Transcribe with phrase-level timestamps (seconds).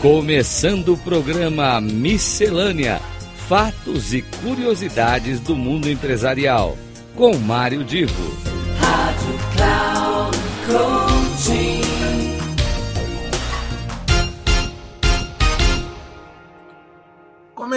[0.00, 2.98] Começando o programa Miscelânea:
[3.46, 6.74] Fatos e Curiosidades do Mundo Empresarial.
[7.14, 8.34] Com Mário Divo.
[8.78, 9.38] Rádio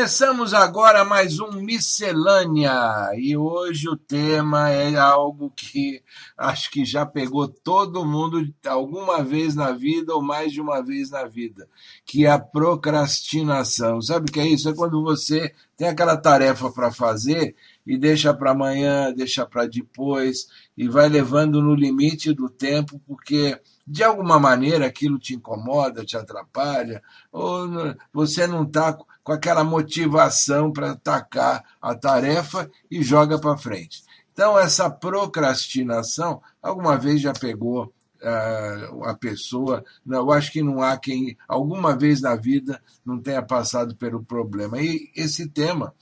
[0.04, 6.04] Começamos agora mais um Miscelânea e hoje o tema é algo que
[6.38, 11.10] acho que já pegou todo mundo alguma vez na vida ou mais de uma vez
[11.10, 11.70] na vida,
[12.06, 14.02] que é a procrastinação.
[14.02, 14.68] Sabe o que é isso?
[14.68, 17.56] É quando você tem aquela tarefa para fazer
[17.86, 23.60] e deixa para amanhã, deixa para depois e vai levando no limite do tempo porque
[23.86, 27.02] de alguma maneira aquilo te incomoda, te atrapalha,
[27.32, 27.68] ou
[28.14, 34.04] você não está com aquela motivação para atacar a tarefa e joga para frente.
[34.32, 40.98] Então, essa procrastinação, alguma vez já pegou uh, a pessoa, eu acho que não há
[40.98, 44.82] quem, alguma vez na vida, não tenha passado pelo problema.
[44.82, 45.94] E esse tema,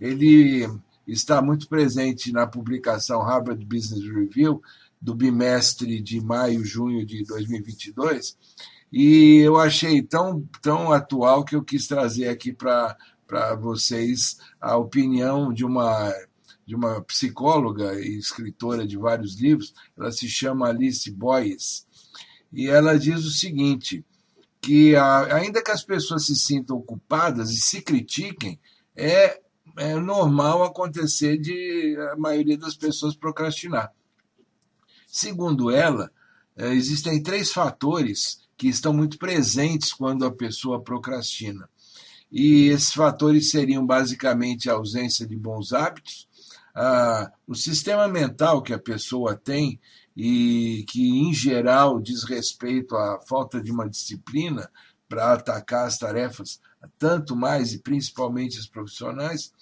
[0.00, 0.68] ele
[1.06, 4.60] está muito presente na publicação Harvard Business Review,
[5.00, 8.36] do bimestre de maio, junho de 2022,
[8.92, 12.96] e eu achei tão, tão atual que eu quis trazer aqui para
[13.60, 16.12] vocês a opinião de uma,
[16.68, 21.86] de uma psicóloga e escritora de vários livros, ela se chama Alice Boyes,
[22.52, 24.04] e ela diz o seguinte,
[24.60, 28.60] que a, ainda que as pessoas se sintam culpadas e se critiquem,
[28.94, 29.40] é,
[29.78, 33.90] é normal acontecer de a maioria das pessoas procrastinar.
[35.06, 36.12] Segundo ela,
[36.54, 41.66] existem três fatores que estão muito presentes quando a pessoa procrastina.
[42.30, 46.28] E esses fatores seriam basicamente a ausência de bons hábitos,
[46.78, 49.80] a, o sistema mental que a pessoa tem
[50.16, 54.70] e que, em geral, diz respeito à falta de uma disciplina
[55.08, 56.60] para atacar as tarefas,
[56.96, 59.52] tanto mais e principalmente as profissionais,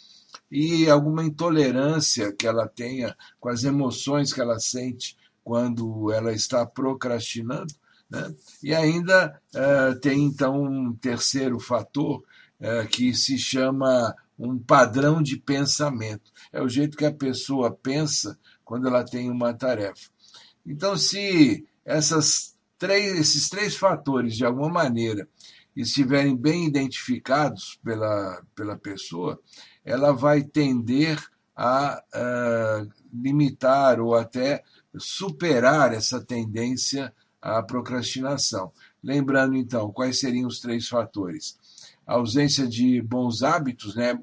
[0.50, 6.66] e alguma intolerância que ela tenha com as emoções que ela sente quando ela está
[6.66, 7.72] procrastinando,
[8.10, 8.34] né?
[8.62, 12.22] E ainda uh, tem, então, um terceiro fator
[12.60, 16.30] uh, que se chama um padrão de pensamento.
[16.52, 20.10] É o jeito que a pessoa pensa quando ela tem uma tarefa.
[20.64, 25.28] Então, se essas três, esses três fatores, de alguma maneira,
[25.74, 29.40] estiverem bem identificados pela, pela pessoa,
[29.84, 31.22] ela vai tender
[31.54, 34.62] a uh, limitar ou até
[34.98, 38.72] superar essa tendência a procrastinação.
[39.02, 41.56] Lembrando, então, quais seriam os três fatores?
[42.06, 44.18] A ausência de bons hábitos, né?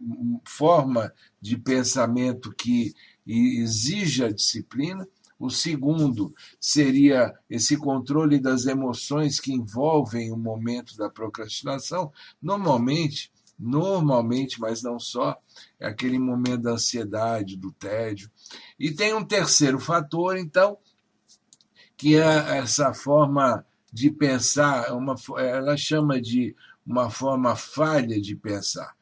[0.45, 2.93] forma de pensamento que
[3.25, 5.07] exija disciplina.
[5.39, 12.11] O segundo seria esse controle das emoções que envolvem o momento da procrastinação.
[12.41, 15.37] Normalmente, normalmente, mas não só,
[15.79, 18.31] é aquele momento da ansiedade, do tédio.
[18.79, 20.77] E tem um terceiro fator, então,
[21.97, 26.55] que é essa forma de pensar, uma, ela chama de
[26.85, 28.95] uma forma falha de pensar,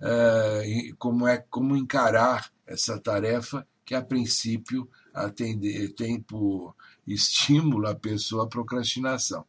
[0.00, 6.74] é, como é como encarar essa tarefa que a princípio atender, tem por
[7.06, 9.44] estímulo a pessoa a procrastinação.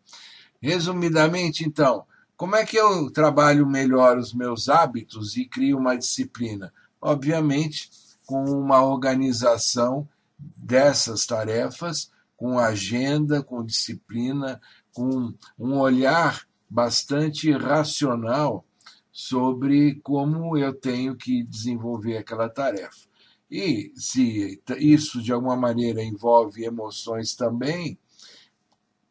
[0.61, 2.05] Resumidamente, então,
[2.35, 6.73] como é que eu trabalho melhor os meus hábitos e crio uma disciplina?
[7.01, 7.89] Obviamente,
[8.25, 10.07] com uma organização
[10.37, 14.61] dessas tarefas com agenda, com disciplina,
[14.93, 18.65] com um olhar bastante racional
[19.11, 23.09] sobre como eu tenho que desenvolver aquela tarefa.
[23.49, 27.97] E se isso de alguma maneira envolve emoções também,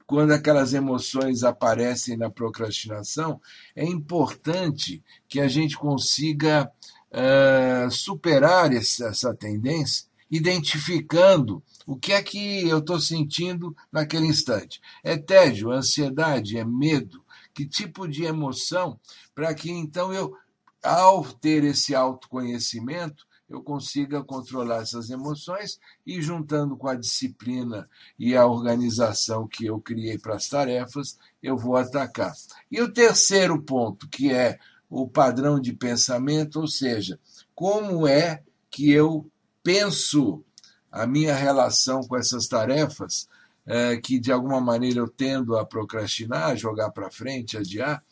[0.07, 3.41] quando aquelas emoções aparecem na procrastinação,
[3.77, 6.73] é importante que a gente consiga
[7.13, 14.81] uh, superar essa tendência, identificando o que é que eu estou sentindo naquele instante?
[15.03, 17.23] É tédio, ansiedade, é medo?
[17.59, 19.01] Que tipo de emoção?
[19.35, 20.33] Para que então eu,
[20.81, 28.37] ao ter esse autoconhecimento, eu consiga controlar essas emoções e, juntando com a disciplina e
[28.37, 32.33] a organização que eu criei para as tarefas, eu vou atacar.
[32.71, 37.19] E o terceiro ponto, que é o padrão de pensamento, ou seja,
[37.57, 39.29] como é que eu
[39.65, 40.45] penso
[40.93, 43.29] a minha relação com essas tarefas,
[43.69, 48.03] é, que de alguma maneira eu tendo a procrastinar, jogar para frente, adiar,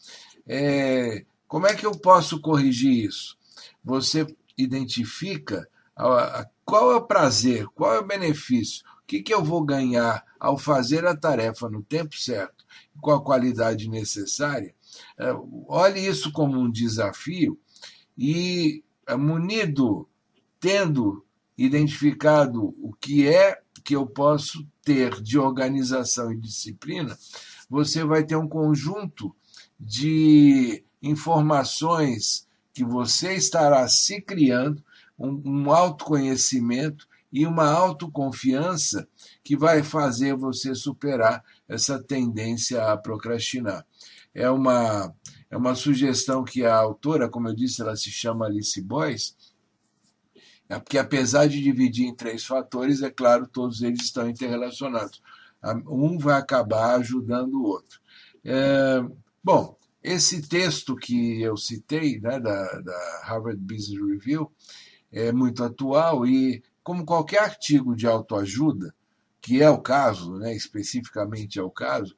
[0.46, 3.36] é, como é que eu posso corrigir isso?
[3.82, 4.26] Você
[4.56, 5.66] identifica
[5.96, 9.64] a, a, qual é o prazer, qual é o benefício, o que, que eu vou
[9.64, 12.64] ganhar ao fazer a tarefa no tempo certo,
[13.00, 14.76] com a qualidade necessária,
[15.68, 17.58] Olhe isso como um desafio
[18.16, 18.82] e,
[19.18, 20.08] munido,
[20.58, 21.24] tendo
[21.56, 27.16] identificado o que é que eu posso ter de organização e disciplina,
[27.68, 29.34] você vai ter um conjunto
[29.78, 34.82] de informações que você estará se criando,
[35.18, 39.08] um, um autoconhecimento e uma autoconfiança
[39.42, 43.84] que vai fazer você superar essa tendência a procrastinar.
[44.34, 45.14] É uma,
[45.50, 49.34] é uma sugestão que a autora, como eu disse, ela se chama Alice Boyce,
[50.68, 55.22] é porque apesar de dividir em três fatores, é claro, todos eles estão interrelacionados.
[55.88, 58.00] Um vai acabar ajudando o outro.
[58.44, 59.02] É,
[59.42, 64.52] bom, esse texto que eu citei, né, da, da Harvard Business Review,
[65.10, 68.94] é muito atual e, como qualquer artigo de autoajuda,
[69.40, 72.16] que é o caso, né, especificamente é o caso,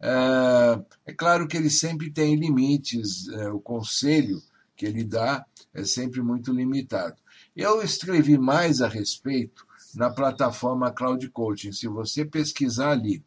[0.00, 4.42] é, é claro que ele sempre tem limites, é, o conselho
[4.76, 7.16] que ele dá é sempre muito limitado.
[7.54, 11.72] Eu escrevi mais a respeito na plataforma Cloud Coaching.
[11.72, 13.22] Se você pesquisar ali,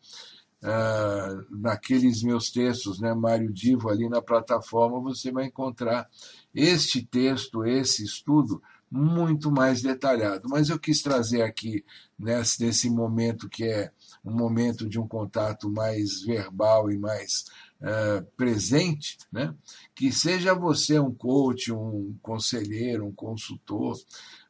[0.64, 6.10] uh, naqueles meus textos, né, Mário Divo, ali na plataforma, você vai encontrar
[6.54, 8.62] este texto, esse estudo
[8.96, 10.48] muito mais detalhado.
[10.50, 11.84] Mas eu quis trazer aqui,
[12.18, 13.92] nesse, nesse momento que é
[14.24, 17.46] um momento de um contato mais verbal e mais
[17.82, 19.54] uh, presente, né?
[19.94, 24.00] que seja você um coach, um conselheiro, um consultor,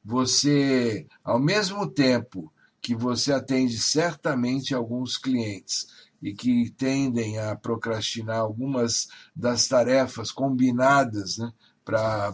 [0.03, 5.87] você, ao mesmo tempo que você atende certamente alguns clientes
[6.21, 11.51] e que tendem a procrastinar algumas das tarefas combinadas né,
[11.83, 12.33] para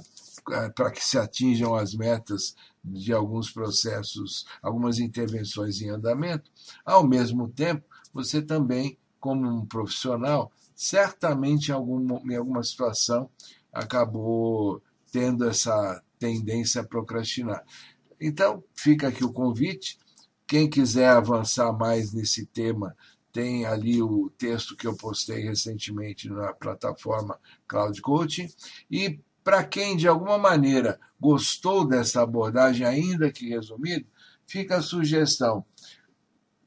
[0.75, 6.51] para que se atinjam as metas de alguns processos, algumas intervenções em andamento,
[6.83, 13.29] ao mesmo tempo, você também, como um profissional, certamente em alguma, em alguma situação
[13.71, 14.81] acabou
[15.11, 17.63] tendo essa tendência a procrastinar.
[18.19, 19.97] Então, fica aqui o convite.
[20.45, 22.95] Quem quiser avançar mais nesse tema,
[23.31, 28.49] tem ali o texto que eu postei recentemente na plataforma Cloud Coaching.
[28.89, 34.05] E para quem de alguma maneira gostou dessa abordagem, ainda que resumida,
[34.45, 35.65] fica a sugestão.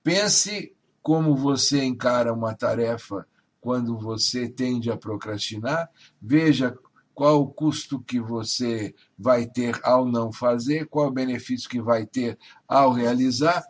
[0.03, 3.27] Pense como você encara uma tarefa
[3.61, 5.91] quando você tende a procrastinar,
[6.21, 6.77] veja
[7.15, 12.05] qual o custo que você vai ter ao não fazer, qual o benefício que vai
[12.05, 13.65] ter ao realizar.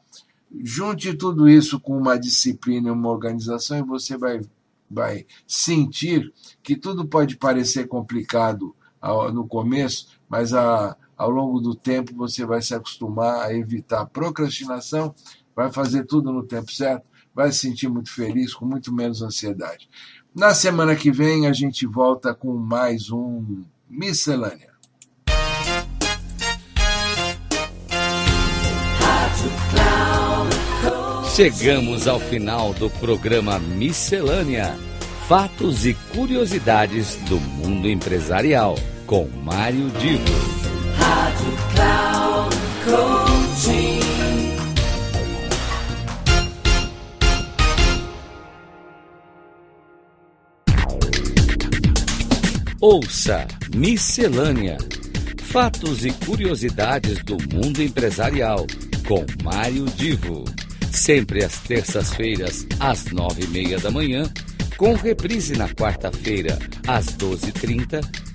[0.62, 4.40] Junte tudo isso com uma disciplina e uma organização e você vai,
[4.90, 8.74] vai sentir que tudo pode parecer complicado
[9.32, 15.14] no começo, mas a, ao longo do tempo você vai se acostumar a evitar procrastinação,
[15.54, 19.88] vai fazer tudo no tempo certo vai se sentir muito feliz, com muito menos ansiedade.
[20.34, 24.72] Na semana que vem a gente volta com mais um Miscelânea.
[31.34, 34.76] Chegamos ao final do programa Miscelânea:
[35.28, 40.24] Fatos e curiosidades do mundo empresarial, com Mário Divo.
[40.96, 44.00] Rádio Cloud Coaching.
[52.80, 54.78] Ouça Miscelânea:
[55.42, 58.66] Fatos e curiosidades do mundo empresarial,
[59.06, 60.44] com Mário Divo.
[60.90, 64.22] Sempre às terças-feiras, às nove e meia da manhã,
[64.76, 68.00] com reprise na quarta-feira, às doze e trinta